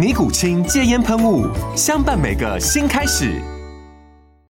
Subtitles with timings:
[0.00, 1.46] 尼古清戒烟喷雾，
[1.76, 3.38] 相伴每个新开始。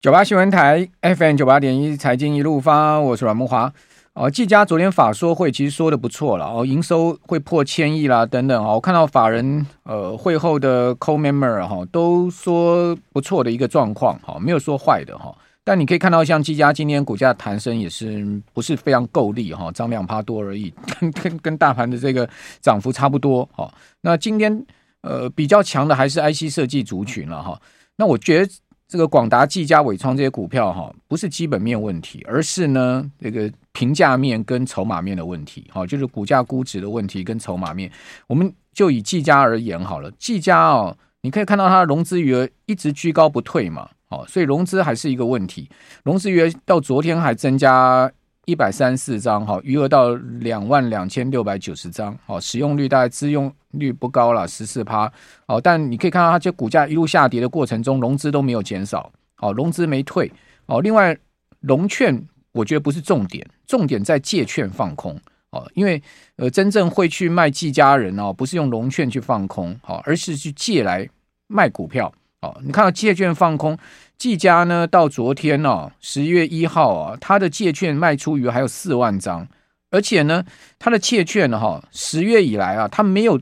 [0.01, 3.73] 九八新闻台 FM 九八点一，财经一路发，我是阮木华。
[4.13, 8.75] 哦，技嘉昨天法说会其实说的不错了哦，营收会破千亿啦，等等哦。
[8.75, 15.37] 我看到法人呃会后的 call member 哈，都说不错的一个状况哈，没有说坏的哈。
[15.65, 18.25] 但你可以看到，像技嘉今天股价弹升也是
[18.55, 22.31] 不是非常够力哈，涨两趴多而已，跟跟跟大盘的这个
[22.61, 23.69] 涨幅差不多哈。
[24.03, 24.65] 那今天。
[25.03, 27.61] 呃，比较强的还是 IC 设计族群了哈。
[27.97, 28.53] 那我觉得
[28.89, 35.71] 这个广达、技嘉、伟创这些股票哈，不是基本面问题，而是呢这个评价面跟筹码面的问题。
[35.73, 37.91] 哈，就是股价估值的问题跟筹码面。
[38.27, 45.69] 我们就以技嘉而言好了，技嘉哦，你可以看到它的融资余额一直居高不退嘛，哦，所以融资还是一个问题。
[46.05, 48.11] 融资余额到昨天还增加。
[48.47, 55.13] 一百三四张，哈，余额到两万两千六百九十张，好，使用率大概自用率不高了，十四趴，
[55.47, 60.31] 哦，但你可以看到它这股价一路下跌的过程中，融资都没有减少，哦，融资没退，
[60.67, 61.17] 哦，另外
[61.61, 62.21] 融券
[62.53, 65.19] 我觉得不是重点，重点在借券放空，
[65.51, 66.03] 哦，因为
[66.37, 71.09] 呃真正会去卖技嘉人哦，不是用融券去放空，好，而是去借来
[71.47, 73.79] 卖股票，哦，你看到借券放空。
[74.19, 79.49] 技嘉呢，到昨天哦，十月一号啊，它的借券卖出余还有四万张，
[79.91, 80.45] 而且呢，
[80.79, 83.41] 它的借券哈，十月以来啊，它没有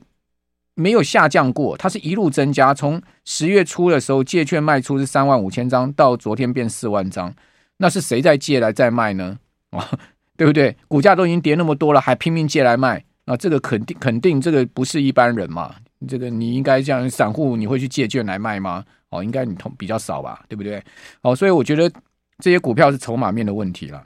[0.79, 2.73] 没有下降过，它是一路增加。
[2.73, 7.35] 从十月初的时候，借券卖出是三万五千张，到昨天变四万张，
[7.79, 9.37] 那是谁在借来再卖呢？
[9.71, 9.91] 啊，
[10.39, 10.77] 对不对？
[10.87, 15.75] 股价都已经跌那么多了，还拼命借来卖，那这个肯定肯定这个不是一般人嘛？
[16.07, 18.85] 这个你应该这样，散户你会去借券来卖吗？
[19.09, 20.81] 哦，应该你通比较少吧，对不对？
[21.23, 21.91] 哦，所以我觉得
[22.39, 24.05] 这些股票是筹码面的问题了，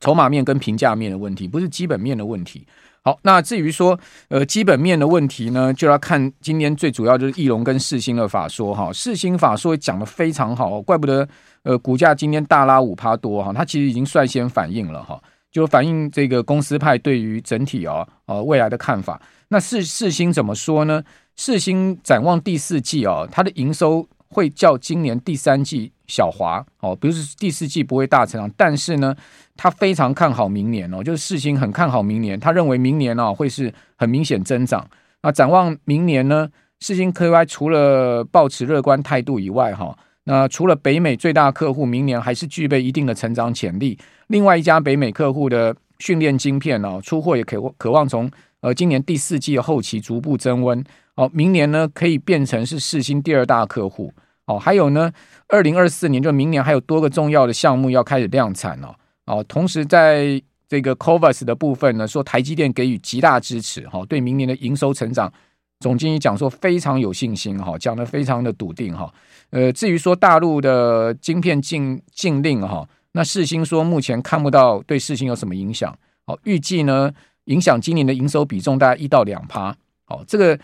[0.00, 2.66] 筹码面跟评价面的问题，不是基本面的问题。
[3.08, 3.98] 好，那至于说
[4.28, 11.26] 呃基本面的问题呢，就要看今天最主要就是翼龙跟世星的法说哈，世芯法说讲得非常好，怪不得
[11.62, 15.18] 呃股价今天大拉五趴多哈，它其实已经率先反应了哈，
[15.50, 19.18] 就反映这个公司派对于整体啊呃未来的看法。
[19.48, 21.02] 那世世星怎么说呢？
[21.34, 29.16] 世星展望第四季哦，它的营收会较今年第三季小滑哦，比如说第四季不会大成长，但是呢，
[29.58, 34.88] 他非常看好明年哦，就是世芯很看好明年，他认为明年哦会是很明显增长。
[35.22, 36.48] 那展望明年呢，
[36.80, 43.98] 世芯 KY 除了抱持乐观态度以外哈，那除了北美最大客户明年还是具备一定的成长潜力，
[44.28, 48.30] 另外一家北美客户的训练晶片哦出货也可渴望从
[48.60, 50.82] 呃今年第四季后期逐步增温。
[51.16, 54.12] 哦，明年呢可以变成是世芯第二大客户
[54.46, 55.10] 哦，还有呢，
[55.48, 58.94] 二零二四年就明年还有多个重要的项目要开始量产哦
[59.28, 59.44] 哦。
[59.46, 65.32] 同时在这个 CoWoS 的部分呢，说台积电给予极大支持哈，对明年的营收成长，
[65.80, 69.12] 总经理讲说非常有信心哈，讲得非常的笃定哈。
[69.50, 77.12] 呃，至于说大陆的晶片禁禁令哈，那世芯说目前看不到对世芯有什么影响哦，预计呢
[77.44, 80.58] 影响今年的营收比重大概一到两趴哦，这个。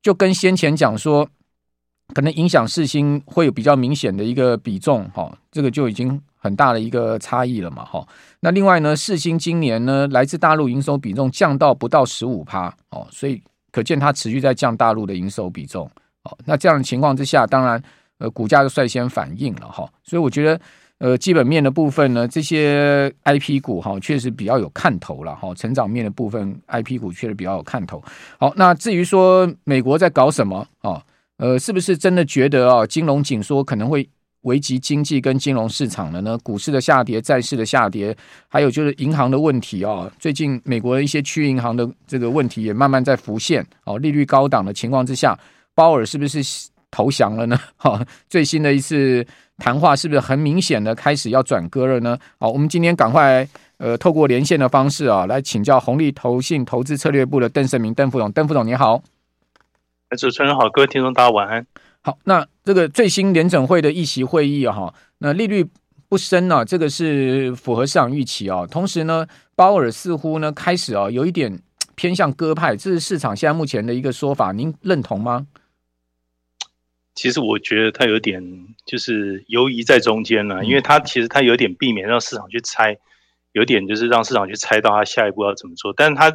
[0.00, 1.28] 就跟先前讲说，
[2.14, 8.06] 可能影响世芯会有比较明显的一个比重，哈，这个就已经很大的一个差异了嘛，哈。
[8.40, 15.90] 那另外呢，世芯今年呢，来自大陆营收比重降到不到十五趴，哦，所以可见它持续在降大陆的营收比重，
[16.22, 17.82] 哦，那这样的情况之下，当然，
[18.18, 19.88] 呃，股价就率先反应了，哈。
[20.02, 20.60] 所以我觉得。
[21.00, 25.54] 呃，基本面的部分呢，这些 IP 股哈，确实比较有看头了哈。
[25.54, 28.02] 成长面的部分，IP 股确实比较有看头。
[28.36, 31.00] 好，那至于说美国在搞什么啊？
[31.36, 34.08] 呃，是不是真的觉得啊，金融紧缩可能会
[34.42, 36.38] 危及经济跟金融市场的呢？
[36.42, 38.16] 股市的下跌，债市的下跌，
[38.48, 40.10] 还有就是银行的问题哦。
[40.18, 43.98] 最近美国的一些区域银行的这个问题也慢慢在浮现哦。
[43.98, 45.38] 利率高档的情况之下，
[45.74, 46.40] 鲍尔是不是
[46.90, 47.58] 投降了呢？
[47.76, 49.26] 哈， 最新的一次。
[49.60, 52.16] 谈话是不是很明显的开始要转割了呢？
[52.38, 53.44] 好，我们今天赶快
[53.78, 59.02] 呃透过连线的方式啊，来请教红利投信投资策略部的邓胜明邓副总，邓副总你好。
[60.16, 61.66] 主持人好，各位听众大家晚安。
[62.02, 65.66] 好，那这个最新联准会的议席会议啊，哈，那利率
[66.06, 68.66] 不升呢，这个是符合市场预期啊。
[68.66, 69.26] 同时呢，
[69.56, 71.62] 鲍尔似乎呢开始啊有一点
[71.94, 75.46] 偏向鸽派，这是市场现在目前的一个说法，您认同吗？
[77.14, 78.44] 其实我觉得他有点
[78.84, 82.98] 就是犹疑在中间了，因为他其实他有点避免让市场去猜，
[83.52, 85.94] 有点就是让市场去猜到他下一步要怎么做。
[85.96, 86.30] 但是他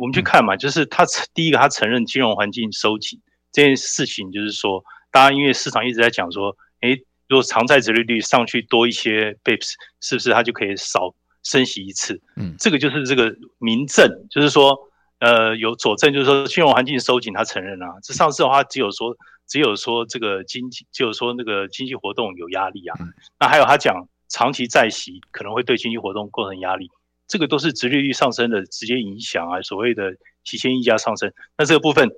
[0.00, 1.04] 我们去看嘛，就是他
[1.34, 3.20] 第一个他承认金融环境收紧。
[3.52, 6.94] 这件事情就是说，大家因为市场一直在讲说，诶，
[7.28, 12.20] 如果长债殖利率上去多一些 basis，是不是它就可以少升息一次？
[12.36, 14.78] 嗯，这个就是这个明证，就是说，
[15.18, 17.86] 呃，有佐证，就是说金融环境收紧，他承认啊。
[18.02, 19.16] 这上次的话，只有说，
[19.48, 22.96] 只有说这个经济，只有说那个经济活动有压力啊。
[23.38, 26.88] 那还有他讲长期债息可能会对经济活动构成压力，
[27.26, 29.60] 这个都是殖利率上升的直接影响啊。
[29.62, 30.12] 所谓的
[30.44, 32.08] 提前溢价上升，那这个部分。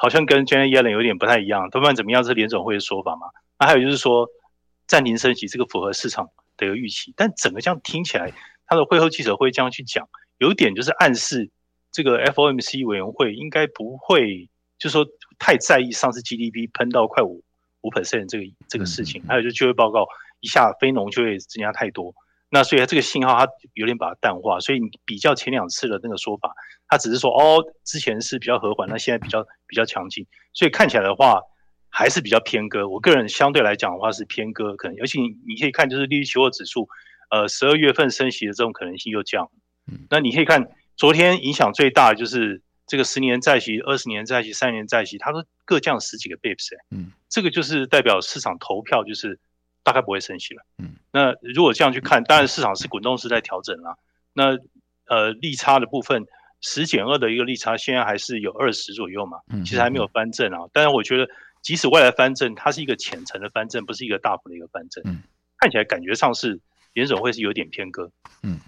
[0.00, 3.26] 好像跟 Janet Yellen 有点不太一样，不管怎么样，是联总会的说法嘛。
[3.58, 4.28] 那还有就是说，
[4.86, 8.32] 暂停升息这个符合市场的一个预期，但整个这样听起来，
[8.66, 10.08] 他的会后记者会这样去讲，
[10.38, 11.50] 有点就是暗示
[11.90, 14.48] 这个 FOMC 委员会应该不会，
[14.78, 15.04] 就是说
[15.38, 17.42] 太在意上次 GDP 喷到快五
[17.80, 19.24] 五 percent 这个这个事情。
[19.26, 20.06] 还有就是就业报告
[20.38, 22.14] 一下非农就业增加太多。
[22.50, 26.50] 那所以这个信号它有点把它淡化，所以你比较前两次的那个说法，
[26.88, 31.42] 它只是说哦，之前是比较和缓，那现在比较比较强劲，所以看起来的话
[31.90, 32.88] 还是比较偏鸽。
[32.88, 36.88] 我个人相对来讲的话是偏鸽，可能尤其你你可以看就是利率期货指数，
[37.30, 39.50] 呃，十二月份升息的这种可能性又降。
[40.08, 49.38] 那你可以看昨天影响最大的就是这个十年债息、二十年债息、三年债息，它都各降十几个 basis，嗯，这个就是代表市场投票就是。
[49.84, 50.62] 大概不会升息了。
[50.82, 53.98] 嗯，那如果这样去看，当然市场是滚动式在调整了。
[54.34, 54.56] 那
[55.08, 56.24] 呃，利差的部分
[56.60, 59.38] 十减二的一个利差，现在还是有二十左右嘛。
[59.50, 60.58] 嗯，其实还没有翻正啊。
[60.72, 61.28] 但是我觉得，
[61.60, 65.02] 即使未来翻正，它是一个浅层的翻正，不是一个大幅的一个翻正。
[65.06, 65.22] 嗯，
[65.58, 66.60] 看起来感觉上是
[66.92, 68.08] 联总会是有点偏割。
[68.44, 68.60] 嗯，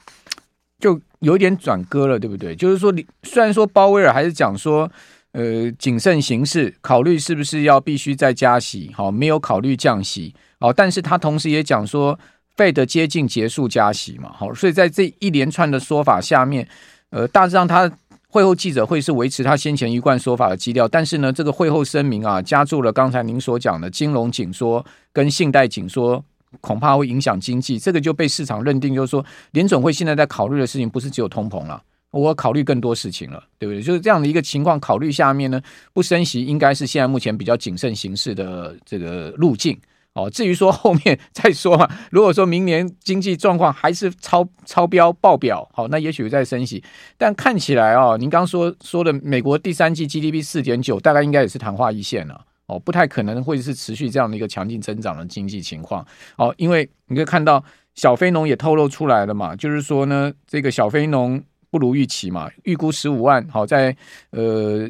[0.81, 2.56] 就有点转割了，对不对？
[2.56, 4.91] 就是说，你虽然说鲍威尔还是讲说，
[5.32, 10.35] 呃，谨慎行事，考虑是不是要必须再加息，好，没有考虑降息。
[10.58, 12.19] 哦，但是他同时也讲说
[12.61, 16.69] ，Fed 接近结束加息嘛，好，所以在这一连串的说法下面，
[17.09, 17.91] 呃，大致上他
[18.29, 26.23] 会后记者会是维持他先前一贯说法的基调，但是呢，这个会后声明啊，加注了刚才您所讲的金融紧缩跟信贷紧缩，
[26.61, 33.83] 恐怕会影响经济，这个就被市场认定就是说，联准会现在在考虑的事情不是只有通膨了，我考虑更多事情了，对不对？
[33.83, 35.61] 就是这样的一个情况考虑下面呢，
[35.93, 39.77] 不升息应该是现在目前比较谨慎行事的这个路径。
[40.25, 41.88] 哦，至于说后面 再说嘛。
[42.11, 46.82] 如果说明年经济状况还是超超标爆表，好，那也许再升息。
[47.17, 52.44] 但看起来哦，您刚说说的美国第三季 GDP 四点九，大概应该也是昙花一现了。
[52.67, 56.06] 哦，不太可能会是持续这样的一个强劲增长的经济情况。
[56.37, 57.64] 哦，因为你可以看到
[57.94, 63.96] 小非农也透露出来了嘛，就是说呢，这个小非农不如预期嘛，预估十五万，好在
[64.31, 64.88] 呃。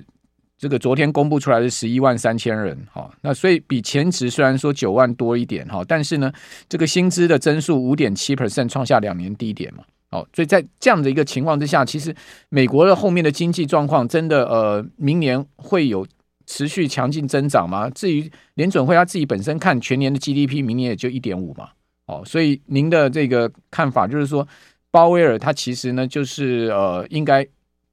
[0.60, 6.30] 这个昨天公布出来的十一万三千人，哈，那所以比前值虽然说九万多一点，哈，但是呢，
[6.68, 12.14] 这个薪资的增速五点七 percent 创下两年低点嘛，哦，所以在这样的一个情况之下，其实
[12.50, 16.06] 美国的后面的经济状况真的，呃，明年会有
[16.44, 17.88] 持续强劲增长吗？
[17.88, 21.70] 至于联准会他自己本身看全年的 GDP，明年也就一点五嘛，
[22.04, 24.46] 哦，所以您的这个看法就是说，
[24.90, 27.48] 鲍威尔他其实呢，就是呃，应该。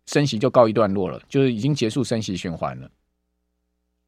[0.08, 2.90] 升息就告一段落了，就是已经结束升息循环了。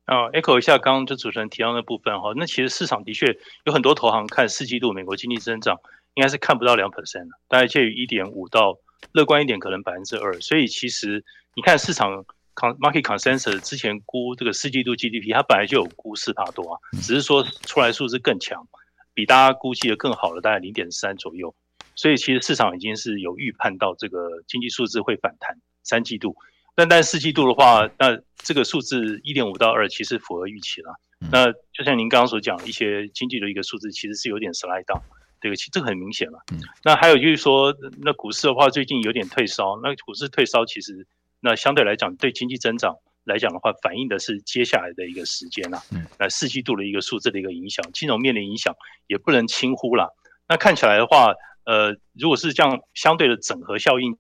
[0.06, 5.78] 啊，echo 一下刚刚就主持人提到那部分哈，那其实市场的确有很多投行看四季度美国经济增长
[6.16, 8.80] 应该是看不到两 percent 大概介于一点五到
[9.12, 12.26] 乐观一点可能百分之二，所以其实你看市场
[12.56, 18.68] market consensus 之前估这个四季度 GDP，它本来就有估四帕多啊，只是说出来数字更强，
[19.14, 21.54] 比大家估计的更好了大概零点三左右，
[21.94, 25.60] 所以其实市场已经是有预判到这个经济数字会反弹。
[25.84, 26.36] 三季度，
[26.76, 30.94] 但但四季度的话，那这个数字一点五到二其实符合预期了。
[31.32, 35.02] 那就像您刚刚所讲，一些经济的一个数字其实是有点 slide down，
[35.42, 36.40] 这个其实这个很明显了。
[36.84, 41.06] 那还有就是说，那股市的话最近有点退烧，那股市退烧其实
[41.42, 42.96] 那相对来讲对经济增长
[43.26, 45.82] 来讲的话，反映的是接下来的一个时间了。
[46.18, 48.74] 那四季度的一个数字的一个影响，金融面的影响
[49.08, 50.16] 也不能轻忽了。
[50.48, 51.34] 那看起来的话，
[51.66, 54.18] 呃，如果是这样相对的整合效应。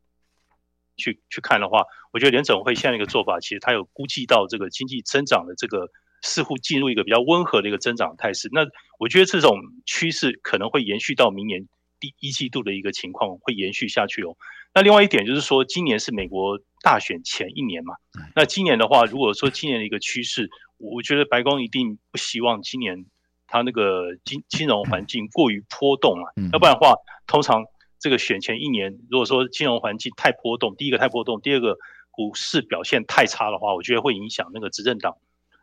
[0.99, 5.89] 去去看的话，我觉得联总会现在一个做法，其实它有估计到这个经济增长的这个
[6.21, 8.49] 似乎进入一个比较温和的一个增长态势。
[8.51, 8.67] 那
[8.99, 11.67] 我觉得这种趋势可能会延续到明年
[11.99, 14.35] 第一季度的一个情况会延续下去哦。
[14.71, 17.95] 那另外一点就是说，今年是美国大选前一年嘛。
[18.35, 23.05] 那今年的话，如果说今年的一个趋势，我觉得白宫一定不希望今年
[23.47, 26.31] 它那个金金融环境过于波动啊。
[26.53, 26.93] 要不然的话，
[27.25, 27.65] 通常
[27.99, 31.77] 这个选前一年，如果说金融环境太波动，第一个太波动，第二个
[32.11, 35.17] 股市表现太差的话，我觉得会影响那个执政党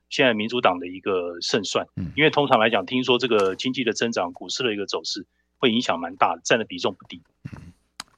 [0.08, 1.86] 现在民主党的一个胜算。
[2.14, 5.26] 因为通常来讲，听说这个经济的增长、股市的一个走势
[5.58, 7.22] 会影响蛮大的，占的比重不低，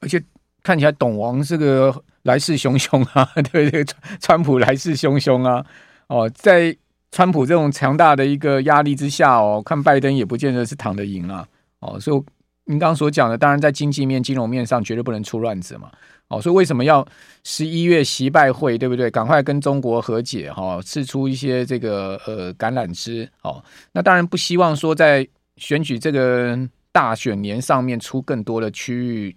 [0.01, 0.23] 而且。
[0.61, 3.85] 看起来董王这个来势汹汹啊， 对不对？
[4.19, 5.65] 川普来势汹汹啊，
[6.07, 6.75] 哦，在
[7.13, 11.47] 川普这种强大的一个压力之下哦，看拜登也不见得是躺得赢啊，
[11.79, 12.21] 哦，所以
[12.69, 15.91] 您刚刚所讲的，当然在经济面、金融面上绝对不能出乱子嘛，
[16.27, 17.05] 哦，所以为什么要
[17.43, 19.09] 十一月习拜会，对不对？
[19.09, 26.57] 赶快跟中国和解哈，释出一些这个呃橄榄枝哦，那当然不希望说在选举这个
[26.91, 29.35] 大选年上面出更多的区域。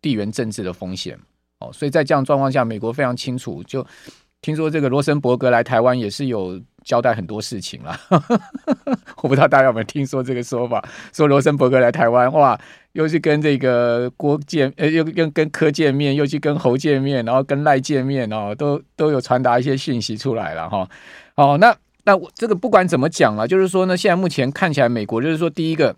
[0.00, 1.18] 地缘政治的风险，
[1.58, 3.60] 哦，所以在这样状况下，美国非常清楚。
[3.64, 3.84] 就
[4.40, 6.58] 听说这个罗森伯格来台湾也是有
[6.88, 8.00] 交代很多事情啦。
[9.20, 12.58] 我不知道大家有没有听说这个说法，说罗森伯格来台湾，哇，
[12.92, 20.88] 又去跟这个郭见，呃，又又跟柯见面，又去跟侯见面，然后跟赖见面哦，都都有传达一些讯息出来了哈。
[21.34, 25.94] 哦，那那我这个不管怎么讲啊，就是说呢，现在目前看起来，美国就是说第一个。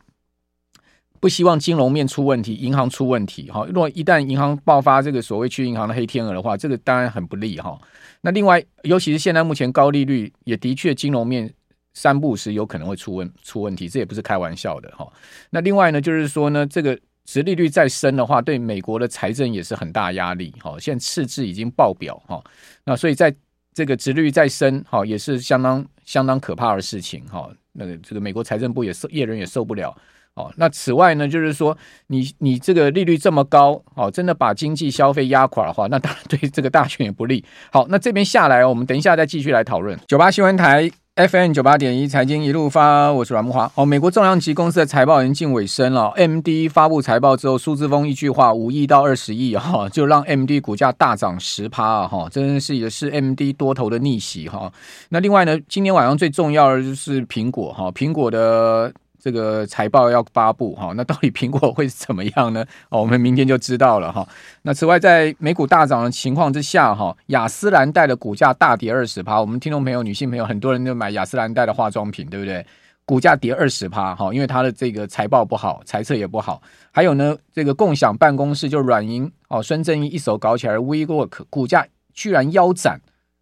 [1.21, 3.67] 不希望金融面出问题，银行出问题，哈。
[3.67, 7.79] 如果一旦银行爆发这个所谓去银行的黑天鹅的话，这个当然很不利，哈。
[8.23, 11.53] 那另外，尤其是现在目前高利率，也的确金融面
[11.93, 15.07] 三不五时有可能会出问出问题，这也不是开玩笑的，哈。
[15.51, 20.77] 那另外呢，就是说呢，这个殖利率再升的话，对美国的财政也是很大压力，哈。
[20.81, 22.43] 现在赤字已经爆表，哈。
[22.85, 23.35] 那所以在
[23.75, 27.51] 这个殖率再升，哈，也是相当相当可怕的事情，哈。
[27.73, 29.95] 那个这个美国财政部也受业人也受不了。
[30.37, 37.45] 哦，那此外呢，就是说你你这个利率这么高，哦，真的把经济消费压垮的话，那当然对这个大选也不利。
[37.73, 39.99] 好，那这边下来，我们等一下再继续来讨论。
[40.07, 43.71] 九八新闻台 FM 九八点一财经一路发，我是阮木华。
[43.75, 46.13] 哦，美国重量级公司的财报已经近尾声了。
[46.17, 54.73] MD 发布财报之后，苏姿丰一句话，五亿到二十亿哈，就让 MD 股价大涨十趴啊哈，真是也是 MD 多头的逆袭哈。
[55.09, 58.91] 那另外呢，今天晚上最重要的就是苹果哈，苹果的。
[59.21, 62.65] 这个财报要发布哈， 那到底苹果会是怎么样呢？
[62.89, 64.27] 哦，我们明天就知道了哈。
[64.63, 69.41] 那此外，在美股大涨的情况之下哈，雅诗兰黛的股价大跌二十趴。
[69.41, 72.65] 我们听众朋友、女性朋友很多人都买雅诗兰黛的化妆品，对不对？
[73.05, 76.63] 股价跌二十趴哈，因为它的这个财报不好，财测也不好。
[76.93, 81.85] 还有呢，这个共享办公室就软银哦，孙正义一手搞起来，WeWork 股价
[82.15, 83.01] 居然腰斩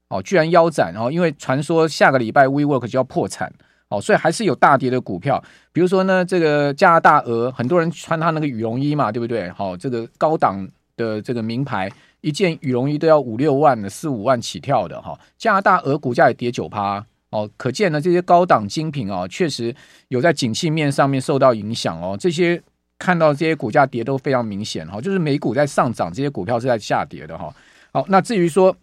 [0.08, 3.52] 哦，居然腰斩哦，因为传说下个礼拜 WeWork 就要破产。
[3.90, 5.42] 哦，所以还是有大跌的股票，
[5.72, 9.48] 比如说呢，这个加拿大鹅，很多人穿它那个羽绒衣嘛，对不对？
[9.52, 11.90] 好，这个高档的这个名牌，
[12.20, 15.18] 一件羽绒衣都要五六万的，四五万起跳的哈。
[15.38, 19.74] 加拿大鹅股价也跌九趴，哦，可见呢，这些高档精品哦，确实
[20.08, 22.14] 有在景气面上面受到影响哦。
[22.20, 22.62] 这些
[22.98, 27.50] 看到这些股价跌都非常明显哈，就是美股在上涨，这些股票是在下跌的哈。
[27.90, 28.76] 好，那至于说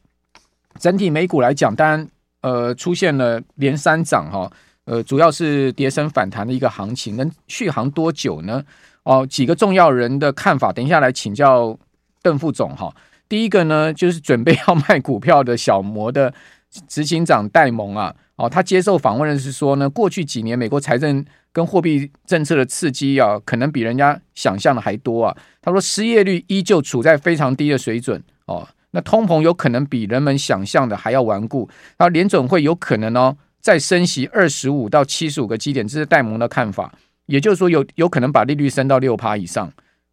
[0.80, 2.10] 整体美股来讲，当然
[2.42, 4.52] 呃出现了连三涨哈。
[4.86, 8.64] 呃，主要是跌升反弹的一个行情，能续航多久呢？
[9.04, 11.78] 哦，几个重要人的看法，等一下来请教
[12.22, 12.96] 邓副总哈。
[13.28, 16.34] 第一个呢，就是准备要卖股票的小摩的
[16.88, 25.36] 执行长戴蒙啊，哦，他接受访问的是说呢，过去几年美国财政跟货币政策的刺激啊，可能比人家想象的还多啊。
[25.62, 33.36] 他说失业率依旧处在非常低的水准哦，那通膨有可能比人们想象的还要顽固，那联准会有可能哦。
[33.66, 36.94] 再升息二十五到七十五个基点，这是戴蒙的看法。
[37.26, 39.68] 也就是说有，有可能把利率升到六趴以上。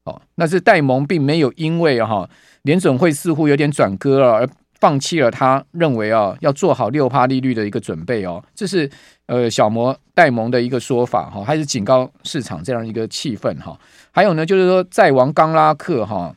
[0.04, 2.26] 哦，那是戴蒙并没有因为哈
[2.62, 4.48] 联准会似乎有点转鸽了而
[4.80, 8.42] 放弃了他认为啊要做好六趴利率的一个准备哦。
[8.54, 8.90] 这是
[9.26, 13.78] 呃小摩戴蒙的一个说法哈，还是警告市场这样一个气氛哈。
[14.12, 16.34] 还有呢，就是说债王冈拉克哈，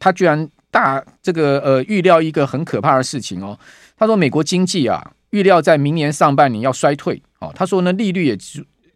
[0.00, 3.56] 他居然大这个呃预料一个很可怕的事情哦。
[3.96, 5.12] 他说美国经济啊。
[5.30, 8.36] 预料在明年上半年要衰退，哦，他说呢，利率也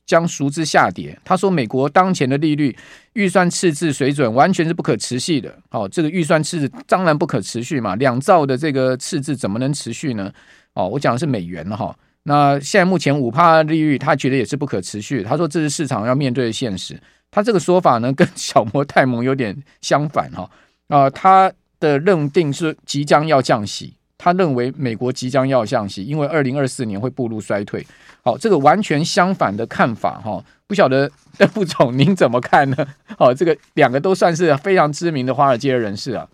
[0.05, 1.17] 将逐之下跌。
[1.25, 2.77] 他说，美国当前的利率
[3.13, 10.33] 预算赤字水准完全是不可持续的，哦，这个预算赤字当然不可持续嘛，两兆的这个赤字怎么能持续呢？
[10.75, 15.23] 哦，我讲的是美元哈、哦，那现在目前五趴利率，他觉得也是不可持续。
[15.23, 17.01] 他说这是市场要面对的现实。
[17.31, 20.51] 他这个说法呢，跟小摩戴蒙有点相反哈，
[20.89, 23.95] 啊、他的认定是即将要降息。
[24.23, 27.85] 他认为美国即将要向西，因为二零二四年会步入衰退。
[28.23, 32.87] 好，这个完全相反的看法哈，不晓得邓副总您怎么看呢？
[33.19, 36.29] 好，这个两个都算是非常知名的华尔街人士啊。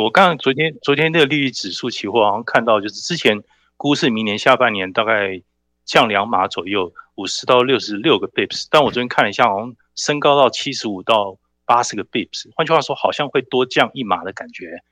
[0.00, 3.42] 我刚刚昨天昨天那个利率指数期货好像看到，就是之前
[3.76, 5.42] 估是明年下半年大概
[5.84, 14.84] 降两码左右，五十到六十六个 bips，但我昨天看了一下，好像升高到七十五到八十个 bips，换句话说，好像会多降一码的感觉。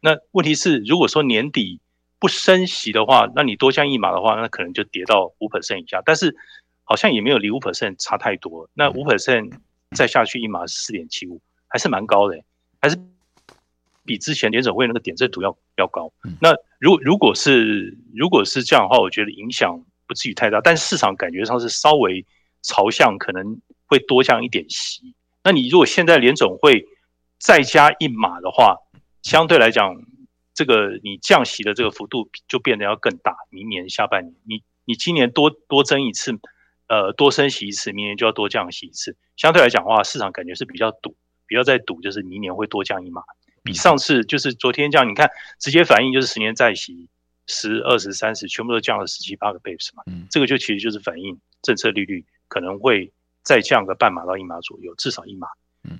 [0.00, 1.80] 那问题是，如果说年底
[2.18, 6.02] 不升息的话，那你多降一码的话，那可能就跌到五 percent 以下。
[6.04, 6.36] 但是
[6.84, 8.68] 好像也没有离五 percent 差太多。
[8.74, 9.52] 那五 percent
[9.96, 12.38] 再下去一码是四点七五，还是蛮高的，
[12.80, 12.96] 还是
[14.04, 16.12] 比之前联准会那个点阵图要要高。
[16.40, 20.60] 那如如果是如果是这样的话，我觉得影响不至于太大。
[20.60, 22.24] 但是市场感觉上是稍微
[22.62, 25.14] 朝向可能会多降一点息。
[25.44, 26.86] 那你如果现在联总会
[27.38, 28.76] 再加一码的话，
[29.22, 29.94] 相对来讲，
[30.54, 33.34] 这个你降息的这个幅度就变得要更大。
[33.50, 36.38] 明年下半年，你你今年多多增一次，
[36.88, 39.16] 呃，多升息一次，明年就要多降息一次。
[39.36, 43.22] 相对来讲的话，市场感觉是比较赌，比较在赌，就是明年会多降一码。
[43.62, 47.08] 比上次就是昨天这样，你看直接反应就是十年债息
[47.46, 50.02] 十、二十、三十全部都降了十七八个 bps 嘛。
[50.30, 53.12] 这个就其实就是反映政策利率可能会。
[53.44, 55.48] 再降个半码到一码左右，至少一码。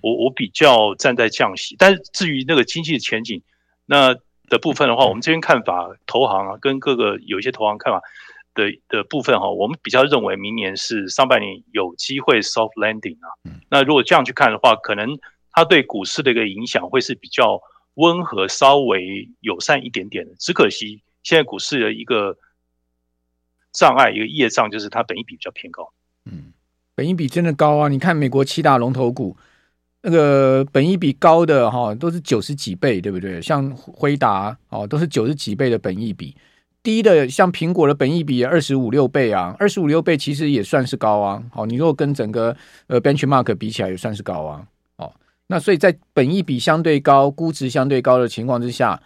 [0.02, 3.42] 我我比较站在降息，但是至于那个经济的前景，
[3.86, 4.14] 那
[4.48, 8.02] 的部分的话，我们这边看法，投行啊，跟各个有一些投行看法
[8.54, 13.28] 的的部分哈，我们比较认为明年是上半年有机会 soft landing 啊。
[13.70, 15.18] 那如果这样去看的话，可能
[15.52, 17.60] 它对股市的一个影响会是比较
[17.94, 20.34] 温和、稍微友善一点点的。
[20.38, 22.36] 只可惜现在股市的一个
[23.72, 25.92] 障碍，一个业障，就是它本益比比较偏高。
[26.24, 26.52] 嗯。
[26.94, 27.86] 本益比真的高啊！
[27.86, 29.36] 你看美国七大龙头股，
[30.02, 33.42] 那个本益比高的哈，都是九十几倍，对不对？
[33.42, 36.34] 像辉达哦，都是九十几倍的本益比。
[36.80, 41.42] 低的像苹果的本益比二十五六倍啊，二十五六倍其实也算是高啊。
[41.50, 44.66] 好，你如果跟整个呃 benchmark 比起来，也算是高啊。
[44.96, 45.12] 哦，
[45.48, 48.98] 那所以在本益比相对高、估值相对高的情况之下，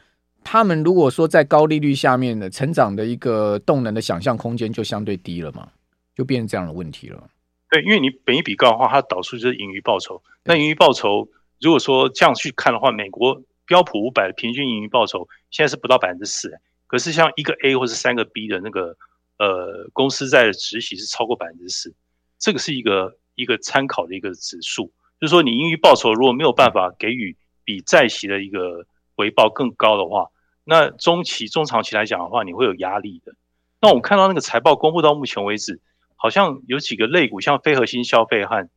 [0.44, 5.66] 他们如果说在高利率下面的成长的一个动能的想象空间就相对低了嘛，
[6.14, 7.24] 就变成这样的问题了。
[7.72, 10.22] 对，因为你本一比高的话，它导出就是盈余报酬。
[10.44, 11.26] 那盈余报酬，
[11.58, 16.52] 如果说这样去看的话，美国标普五百的平均盈余报酬现在是不到百分之四，
[16.86, 18.94] 可是像一个 A 或是三个 B 的那个
[19.38, 21.94] 呃公司在的殖息是超过百分之四，
[22.38, 24.92] 这个是一个一个参考的一个指数。
[25.18, 30.26] 就是说，你盈余报酬如果没有办法给予比债息的一个回报更高的话，
[30.64, 33.32] 那中期、中长期来讲的话，你会有压力的。
[33.80, 35.80] 那我们看到那个财报公布到目前为止。
[36.22, 38.68] 好像有几个类股，像非核心消费和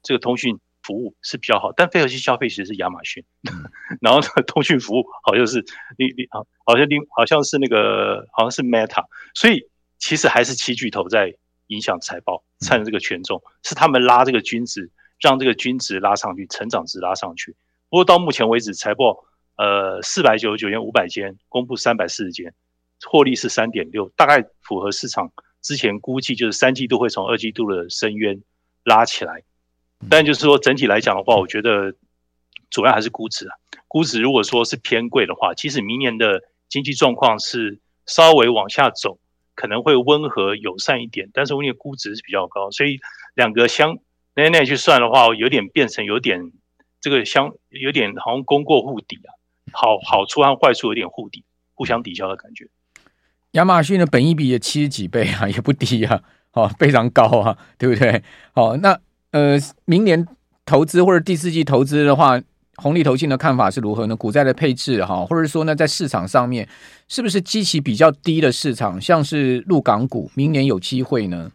[0.00, 3.24] 这个通讯服务是比较好，但非核心消费其实是亚马逊，
[4.00, 5.64] 然后呢，通讯服务好像是
[5.98, 11.34] 你你好，好像好像是那个好像是 Meta，所以其实还是七巨头在
[11.66, 17.56] 影响财报，占这个权重，是他们拉这个均值，让这个均值拉上去，成长值拉上去。
[17.90, 19.24] 不过到目前为止，财报
[19.56, 22.54] 呃四百九十九间五百间公布三百四十间，
[23.04, 25.32] 获利是三点六，大概符合市场。
[25.64, 28.42] 之前估计就是三季度会从二季度的深渊
[28.84, 29.42] 拉起来，
[30.10, 31.94] 但就是说整体来讲的话，我觉得
[32.70, 33.54] 主要还是估值啊。
[33.88, 39.18] 估值如果说是偏贵的话，其实明年的经济状况是稍微往下走，
[39.54, 41.30] 可能会温和友善一点。
[41.32, 42.98] 但是因为估值是比较高，所以
[43.34, 43.98] 两个相
[44.34, 46.52] 那那去算的话，有点变成有点
[47.00, 49.32] 这个相有点好像功过互抵啊，
[49.72, 52.68] 好好处和坏处有点互抵，互相抵消的感觉。
[53.54, 56.20] 亚马逊的本益比也七十几倍啊，也不低啊，
[56.54, 58.22] 哦，非常高啊，对不对？
[58.54, 58.98] 哦，那
[59.30, 60.26] 呃，明年
[60.64, 62.40] 投资或者第四季投资的话，
[62.76, 64.16] 红利投信的看法是如何呢？
[64.16, 66.68] 股债的配置哈，或者说呢，在市场上面
[67.06, 71.52] 是不是基期比较低的市场，像是陆港股，明年有机会呢？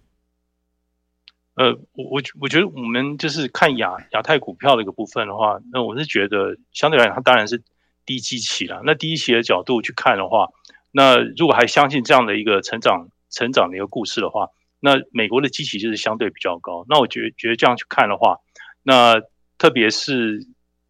[1.56, 7.62] 呃，我我我觉得我们就是看亚亚太股票的一个部分的话，那我是觉得相对来讲，它当然是
[8.06, 8.82] 低基期了。
[8.86, 10.48] 那低基期的角度去看的话。
[10.92, 14.48] 那如果还相信这样的一个成长成长的一个故事的话，
[14.80, 16.86] 那美国的基期就是相对比较高。
[16.90, 18.38] 那我觉得觉得这样去看的话，
[18.82, 19.22] 那
[19.58, 20.48] 特别是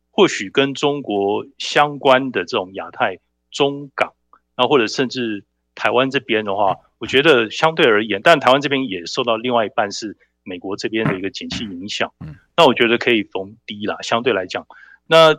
[0.10, 3.18] 或许跟中国相关的这种亚太
[3.52, 4.14] 中港，
[4.56, 5.44] 那或者甚至
[5.76, 12.14] 台湾这边的话，我觉得相对而言，但台湾这边也受到另外一半是美国这边的一个景气影响。
[12.56, 14.66] 那我觉得可以逢低啦，相对来讲，
[15.08, 15.36] 那。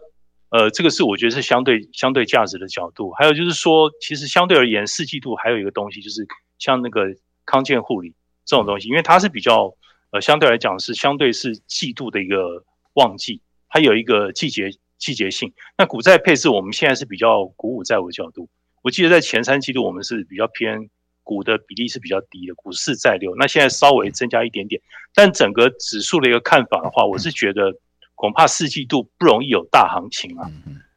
[0.50, 6.26] 呃，这个是我觉得是相对相对价值的角度，还有就是说，其实相对而言，四季度还有一个东西，就是
[6.58, 7.06] 像那个
[7.46, 9.72] 康健护理这种东西，因为它是比较
[10.10, 15.52] 呃相对来讲是相对是季度的一个旺季，它有一个季节季节性。
[15.78, 18.48] 那股债配置我们现在是比较股五债五的角度。
[18.82, 20.90] 我记得在前三季度我们是比较偏
[21.22, 23.36] 股的比例是比较低的，股四债六。
[23.36, 24.82] 那现在稍微增加一点点，
[25.14, 27.72] 但整个指数的一个看法的话，我是觉得
[28.20, 30.44] 恐怕四季度不容易有大行情啊，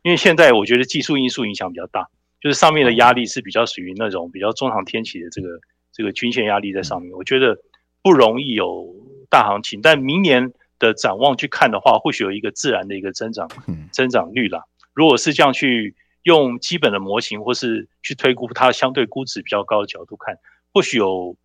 [0.01, 2.09] 因为现在我觉得技术因素影响比较大，
[2.41, 5.47] 就是上面的压力是比较属于那种比较中长天期的这个
[5.93, 7.57] 这个均线压力在上面，我觉得
[8.01, 8.93] 不容易有
[9.29, 9.79] 大行情。
[9.81, 13.47] 但明年的展望去看的话，或许有一个自然的一个增长
[13.93, 14.63] 增长率啦。
[14.93, 15.95] 如果是这样去。
[16.23, 20.37] 用基本的模型，或是去推估它相对估值比较高的角度看，
[20.73, 21.35] 或许有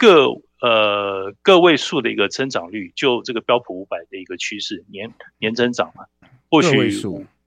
[0.00, 0.28] 个
[0.62, 6.06] 呃个位数的一个增长率，就这个标普五百的一个趋势年年增长嘛，
[6.50, 6.98] 或许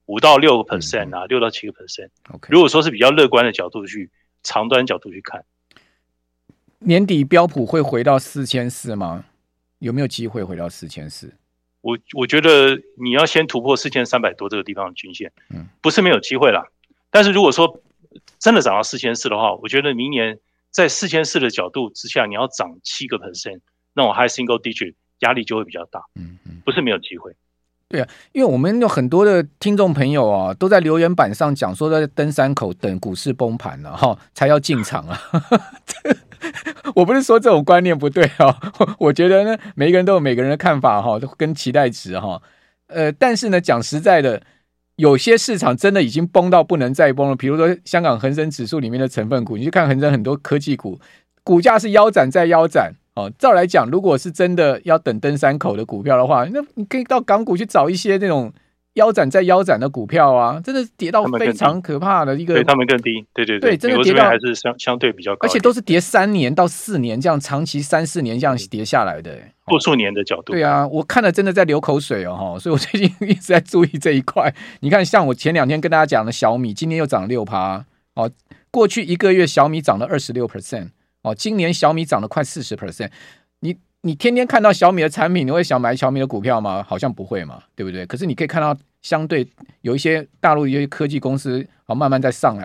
[0.05, 2.09] 五到六个 percent 啊，六到七个 percent。
[2.31, 4.11] OK，如果说是比较乐观的角度去
[4.43, 5.43] 长端角度去看，
[6.77, 9.25] 年底标普会回到四千四吗？
[9.79, 11.33] 有没有机会回到四千四？
[11.81, 16.67] 我我觉得你要先突破四千三百多这个地方的均线，嗯，不是没有机会啦。
[17.09, 17.81] 但是如果说
[18.37, 20.39] 真的涨到四千四的话，我觉得明年
[20.73, 23.59] 在四千四的角度之下，你要涨七个 percent，
[23.93, 27.33] 那我 high single digit 压力就会比较大，嗯嗯，不是没有机会。
[27.87, 35.21] 对啊，因为我们有很多的听众朋友啊，都在留言板上讲说，在登山口等股市崩盘了哈，才要进场啊。
[36.95, 38.57] 我不是说这种观念不对啊，
[38.97, 42.41] 我觉得呢，每一个人都有每个人的看法哈，都跟期待值哈。
[42.87, 44.41] 呃，但是呢，讲实在的，
[44.97, 47.35] 有些市场真的已经崩到不能再崩了。
[47.35, 50.99] 比如说香港恒生指数里面的成分股，你去看恒生很多科技股，
[51.43, 52.93] 股价是腰斩再腰斩。
[53.15, 58.51] 哦，照来讲，如果是真的要等登山口的股票的话，那你可以到港股去找一些那种
[58.93, 74.53] 腰斩再腰斩的股票啊，真的跌到非常可怕的一个，对他们更低，对对对，对，真的跌到还是相相对比较高，而且都是跌三年到四年这样，长期三四年这样跌下来的，过数年的角度，对啊，我看了真的在流口水哦，哈， 所以我最近一直在注意这一块。
[74.81, 78.29] 你看，像我前两天跟大家讲的小米，今天又涨六趴，哦，
[78.69, 80.89] 过去一个月小米涨了二十六 percent。
[81.23, 83.09] 哦，今年小米涨了快四十 percent，
[84.05, 86.83] 你天天看到小米的产品，你会想买小米的股票吗？
[86.85, 88.05] 好像不会嘛，对不对？
[88.05, 89.47] 可是你可以看到，相对
[89.79, 92.61] 有一些大陆一些科技公司，哦，慢慢在上来。